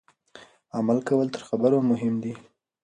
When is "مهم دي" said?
1.91-2.33